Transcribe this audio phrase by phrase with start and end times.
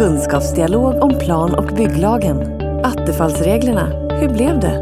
[0.00, 2.36] Kunskapsdialog om plan och bygglagen.
[2.84, 3.86] Attefallsreglerna.
[4.20, 4.80] Hur blev det?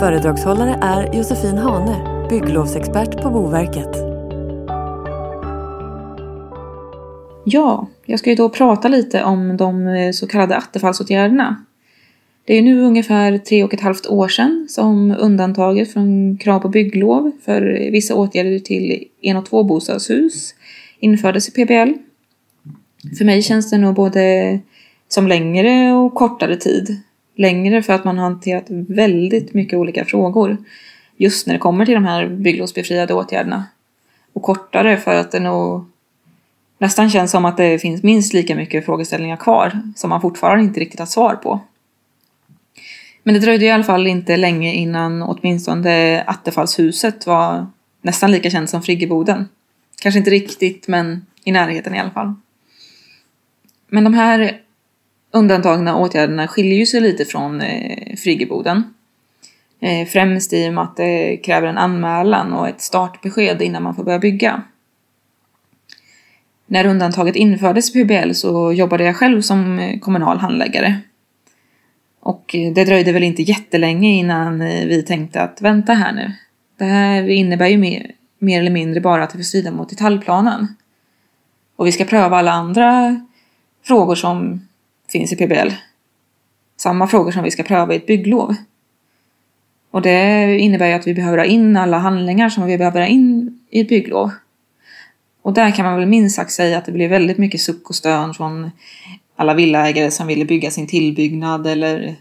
[0.00, 3.96] Föredragshållare är Josefin Hane, bygglovsexpert på Boverket.
[7.44, 11.64] Ja, jag ska ju då prata lite om de eh, så kallade attefallsåtgärderna.
[12.44, 16.68] Det är nu ungefär tre och ett halvt år sedan som undantaget från krav på
[16.68, 20.54] bygglov för vissa åtgärder till en och två bostadshus
[21.00, 22.07] infördes i PBL.
[23.18, 24.58] För mig känns det nog både
[25.08, 27.00] som längre och kortare tid.
[27.36, 30.56] Längre för att man har hanterat väldigt mycket olika frågor
[31.16, 33.64] just när det kommer till de här bygglovsbefriade åtgärderna.
[34.32, 35.84] Och kortare för att det nog
[36.78, 40.80] nästan känns som att det finns minst lika mycket frågeställningar kvar som man fortfarande inte
[40.80, 41.60] riktigt har svar på.
[43.22, 47.66] Men det dröjde i alla fall inte länge innan åtminstone Attefallshuset var
[48.02, 49.48] nästan lika känt som Friggeboden.
[50.02, 52.34] Kanske inte riktigt, men i närheten i alla fall.
[53.88, 54.60] Men de här
[55.30, 58.94] undantagna åtgärderna skiljer ju sig lite från eh, Friggeboden.
[59.80, 63.94] Eh, främst i och med att det kräver en anmälan och ett startbesked innan man
[63.94, 64.62] får börja bygga.
[66.66, 70.98] När undantaget infördes i PBL så jobbade jag själv som eh, kommunal handläggare.
[72.20, 76.32] Och eh, det dröjde väl inte jättelänge innan eh, vi tänkte att vänta här nu.
[76.78, 80.66] Det här innebär ju mer, mer eller mindre bara att det får strida mot detaljplanen.
[81.76, 83.20] Och vi ska pröva alla andra
[83.88, 84.68] frågor som
[85.12, 85.70] finns i PBL.
[86.76, 88.54] Samma frågor som vi ska pröva i ett bygglov.
[89.90, 93.06] Och det innebär ju att vi behöver ha in alla handlingar som vi behöver ha
[93.06, 94.30] in i ett bygglov.
[95.42, 97.94] Och där kan man väl minst sagt säga att det blir väldigt mycket suck och
[97.94, 98.70] stön från
[99.36, 102.16] alla villaägare som ville bygga sin tillbyggnad eller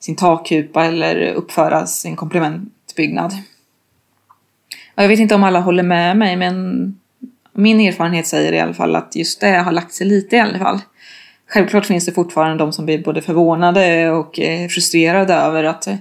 [0.00, 3.32] sin takkupa eller uppföra sin komplementbyggnad.
[4.94, 6.98] Och jag vet inte om alla håller med mig men
[7.52, 10.58] min erfarenhet säger i alla fall att just det har lagt sig lite i alla
[10.58, 10.80] fall.
[11.52, 15.96] Självklart finns det fortfarande de som blir både förvånade och eh, frustrerade över att eh,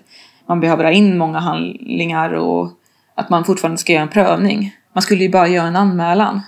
[0.46, 2.70] man behöver ha in många handlingar och
[3.16, 4.76] att man fortfarande ska göra en prövning.
[4.94, 6.42] Man skulle ju bara göra en anmälan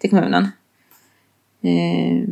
[0.00, 0.42] till kommunen.
[1.62, 2.28] Eh,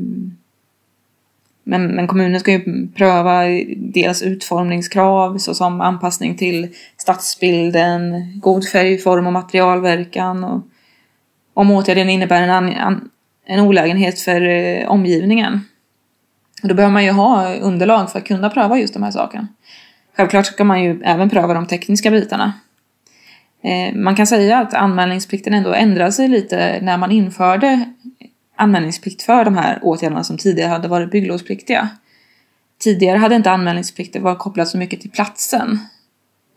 [1.64, 3.42] men, men kommunen ska ju pröva
[3.76, 10.62] deras utformningskrav såsom anpassning till stadsbilden, god färgform och materialverkan och
[11.54, 13.10] om åtgärden innebär en, an,
[13.46, 14.42] en olägenhet för
[14.86, 15.60] omgivningen.
[16.62, 19.48] Då behöver man ju ha underlag för att kunna pröva just de här sakerna.
[20.16, 22.52] Självklart ska man ju även pröva de tekniska bitarna.
[23.62, 27.84] Eh, man kan säga att anmälningsplikten ändå ändrade sig lite när man införde
[28.56, 31.88] anmälningsplikt för de här åtgärderna som tidigare hade varit bygglovspliktiga.
[32.78, 35.78] Tidigare hade inte anmälningsplikten varit kopplad så mycket till platsen.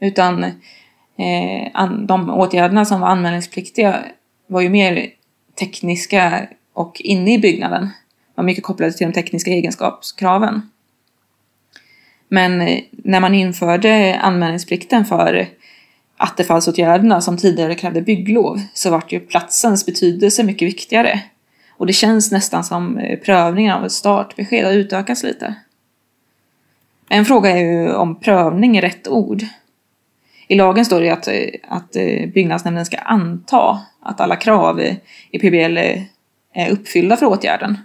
[0.02, 4.00] Utan eh, de åtgärderna som var anmälningspliktiga
[4.48, 5.10] var ju mer
[5.60, 7.90] tekniska och inne i byggnaden.
[8.39, 10.69] Var mycket kopplade till de tekniska egenskapskraven.
[12.27, 15.47] Men eh, när man införde anmälningsplikten för
[16.17, 21.22] attefallsåtgärderna som tidigare krävde bygglov så vart ju platsens betydelse mycket viktigare.
[21.77, 25.56] Och det känns nästan som eh, prövningen av ett startbesked har utökats lite.
[27.09, 29.44] En fråga är ju om prövning är rätt ord.
[30.47, 31.91] I lagen står det att, eh, att
[32.33, 34.81] byggnadsnämnden ska anta att alla krav
[35.31, 35.77] i PBL
[36.53, 37.77] är uppfyllda för åtgärden.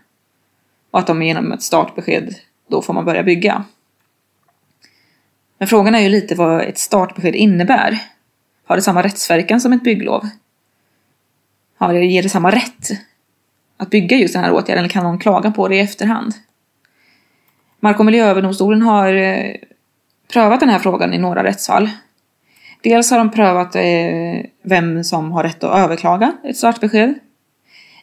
[0.94, 2.34] Och att de genom ett startbesked
[2.70, 3.64] då får man börja bygga.
[5.58, 7.98] Men frågan är ju lite vad ett startbesked innebär.
[8.66, 10.28] Har det samma rättsverkan som ett bygglov?
[11.78, 12.88] Har det, ger det samma rätt
[13.76, 16.34] att bygga just den här åtgärden eller kan någon klaga på det i efterhand?
[17.80, 19.54] Mark och miljööverdomstolen har eh,
[20.32, 21.90] prövat den här frågan i några rättsfall.
[22.82, 23.82] Dels har de prövat eh,
[24.62, 27.14] vem som har rätt att överklaga ett startbesked.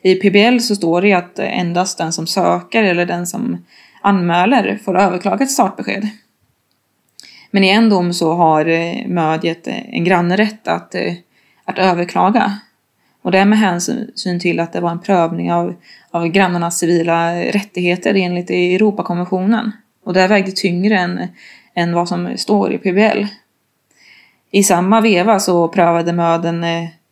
[0.04, 3.66] I PBL så står det att endast den som söker eller den som
[4.02, 6.08] anmäler får överklaga ett startbesked.
[7.52, 11.14] Men i en dom så har eh, MÖD gett eh, en granne rätt att, eh,
[11.66, 12.60] att överklaga.
[13.22, 15.76] Och det är med hänsyn till att det var en prövning av,
[16.12, 19.72] av grannarnas civila rättigheter enligt Europakonventionen.
[20.06, 21.28] Och det vägde tyngre än,
[21.74, 23.26] än vad som står i PBL.
[24.52, 26.64] I samma veva så prövade MÖD en,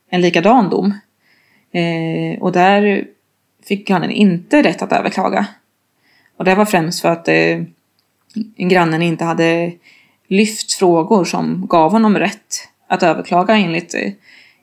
[0.10, 0.94] en likadan dom.
[1.72, 3.08] Eh, och där
[3.64, 5.48] fick han inte rätt att överklaga.
[6.38, 7.62] Och det var främst för att eh,
[8.58, 9.72] grannen inte hade
[10.28, 14.12] lyft frågor som gav honom rätt att överklaga enligt, eh,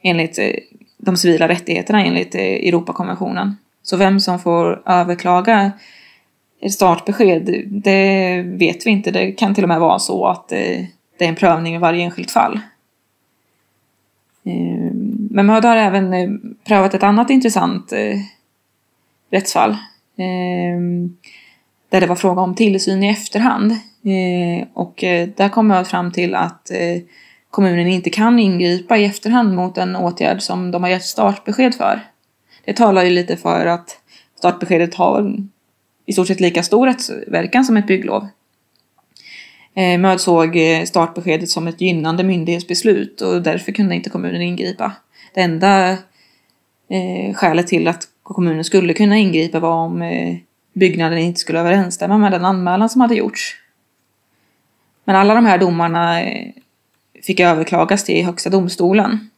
[0.03, 0.51] enligt eh,
[0.99, 3.57] de civila rättigheterna enligt eh, Europakonventionen.
[3.83, 5.73] Så vem som får överklaga
[6.61, 9.11] ett startbesked, det vet vi inte.
[9.11, 10.89] Det kan till och med vara så att det
[11.19, 12.61] är en prövning i varje enskilt fall.
[15.31, 18.19] Men Möd har även prövat ett annat intressant eh,
[19.31, 19.71] rättsfall.
[20.17, 20.81] Eh,
[21.89, 23.73] där det var fråga om tillsyn i efterhand.
[23.73, 27.03] Eh, och eh, där kom jag fram till att eh,
[27.51, 32.01] kommunen inte kan ingripa i efterhand mot en åtgärd som de har gett startbesked för.
[32.65, 33.99] Det talar ju lite för att
[34.39, 35.37] startbeskedet har
[36.07, 38.27] i stort sett lika stor rättsverkan som ett bygglov.
[39.75, 44.93] Eh, Möd såg eh, startbeskedet som ett gynnande myndighetsbeslut och därför kunde inte kommunen ingripa.
[45.35, 45.97] Det enda
[46.89, 50.37] eh, skälet till att kommunen skulle kunna ingripa var om eh,
[50.73, 53.57] byggnaden inte skulle överensstämma med den anmälan som hade gjorts.
[55.05, 56.53] Men alla de här domarna eh,
[57.23, 59.31] fick överklagas till Högsta domstolen.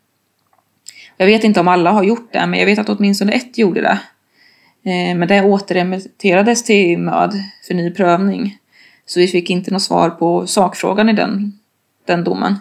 [1.16, 3.80] Jag vet inte om alla har gjort det, men jag vet att åtminstone ett gjorde
[3.80, 4.00] det.
[4.90, 7.32] Eh, men det återremitterades till MÖD
[7.66, 8.58] för ny prövning.
[9.06, 11.58] Så vi fick inte något svar på sakfrågan i den,
[12.04, 12.54] den domen.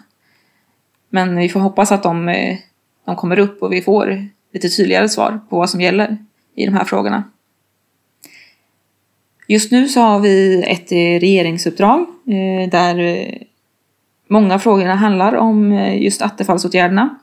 [1.10, 2.58] Men vi får hoppas att de, eh,
[3.06, 6.18] de kommer upp och vi får lite tydligare svar på vad som gäller
[6.56, 7.24] i de här frågorna.
[9.48, 13.34] Just nu så har vi ett regeringsuppdrag eh, där eh,
[14.28, 17.20] många frågorna handlar om eh, just attefallsåtgärderna.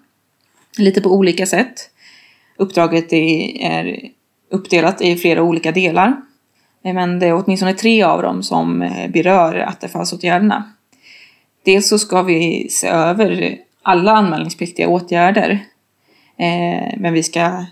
[0.79, 1.91] Lite på olika sätt.
[2.57, 4.01] Uppdraget är
[4.51, 6.17] uppdelat i flera olika delar.
[6.83, 10.73] Men det är åtminstone tre av dem som berör attefallsåtgärderna.
[11.65, 15.65] Dels så ska vi se över alla anmälningspliktiga åtgärder.
[16.37, 17.65] Eh, men vi ska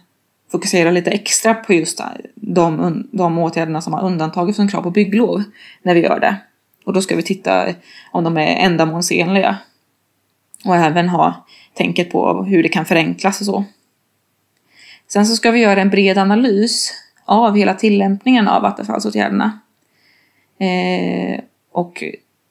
[0.53, 2.01] fokusera lite extra på just
[2.35, 5.43] de, de åtgärderna som har undantagits från krav på bygglov
[5.83, 6.37] när vi gör det.
[6.85, 7.75] Och då ska vi titta
[8.13, 9.59] om de är ändamålsenliga.
[10.65, 13.65] Och även ha tänket på hur det kan förenklas och så.
[15.09, 16.93] Sen så ska vi göra en bred analys
[17.25, 19.59] av hela tillämpningen av vattenfallsåtgärderna.
[20.59, 21.41] Eh,
[21.73, 22.05] och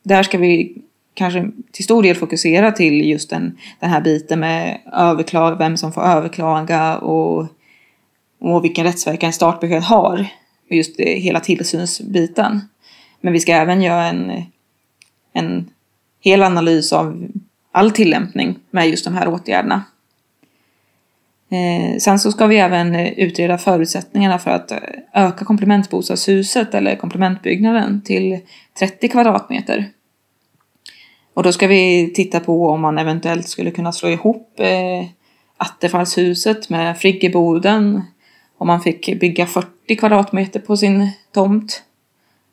[0.03, 0.81] där ska vi
[1.13, 5.93] kanske till stor del fokusera till just den, den här biten med överklag, vem som
[5.93, 7.47] får överklaga och,
[8.39, 10.27] och vilken rättsverkan startbesked har.
[10.69, 12.61] Just det, hela tillsynsbiten.
[13.21, 14.43] Men vi ska även göra en,
[15.33, 15.69] en
[16.21, 17.27] hel analys av
[17.71, 19.83] all tillämpning med just de här åtgärderna.
[21.51, 24.71] Eh, sen så ska vi även utreda förutsättningarna för att
[25.13, 28.39] öka komplementbostadshuset eller komplementbyggnaden till
[28.79, 29.89] 30 kvadratmeter.
[31.33, 35.05] Och då ska vi titta på om man eventuellt skulle kunna slå ihop eh,
[35.57, 38.01] Attefallshuset med Friggeboden.
[38.57, 41.83] Om man fick bygga 40 kvadratmeter på sin tomt.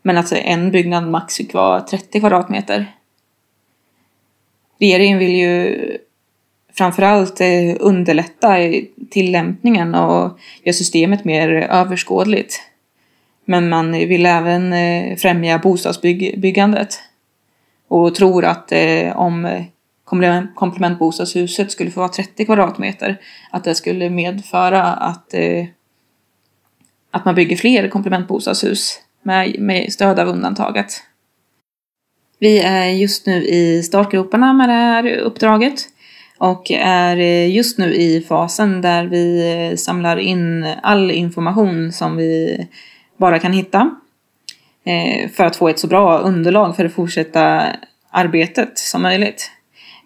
[0.03, 2.95] Men att en byggnad max fick vara 30 kvadratmeter.
[4.79, 5.99] Regeringen vill ju
[6.79, 12.61] framförallt eh, underlätta eh, tillämpningen och göra systemet mer överskådligt.
[13.45, 16.99] Men man vill även eh, främja bostadsbyggandet
[17.89, 19.65] och tror att eh, om eh,
[20.55, 23.21] komplementbostadshuset skulle få vara 30 kvadratmeter
[23.51, 25.67] att det skulle medföra att, eh,
[27.11, 30.93] att man bygger fler komplementbostadshus med, med stöd av undantaget.
[32.39, 35.81] Vi är just nu i startgroparna med det här uppdraget
[36.39, 42.67] och är eh, just nu i fasen där vi samlar in all information som vi
[43.17, 43.91] bara kan hitta
[44.85, 47.73] Eh, för att få ett så bra underlag för det fortsätta
[48.11, 49.51] arbetet som möjligt.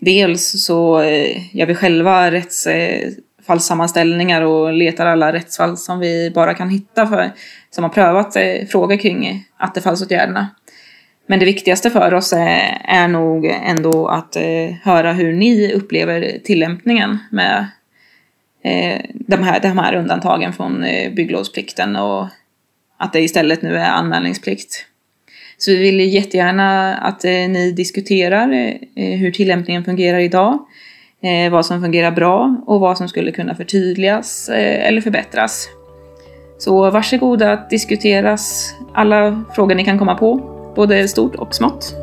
[0.01, 6.69] Dels så eh, gör vi själva rättsfallssammanställningar och letar alla rättsfall som vi bara kan
[6.69, 7.31] hitta för,
[7.71, 10.49] som har prövat eh, frågor kring attefallsåtgärderna.
[11.27, 16.39] Men det viktigaste för oss är, är nog ändå att eh, höra hur ni upplever
[16.45, 17.67] tillämpningen med
[18.65, 22.29] eh, de, här, de här undantagen från eh, bygglovsplikten och
[23.03, 24.87] att det istället nu är anmälningsplikt.
[25.59, 30.59] Så vi vill jättegärna att eh, ni diskuterar eh, hur tillämpningen fungerar idag,
[31.23, 35.69] eh, vad som fungerar bra och vad som skulle kunna förtydligas eller förbättras.
[36.59, 40.37] Så varsågoda att diskuteras alla frågor ni kan komma på
[40.77, 42.02] både stort och smått.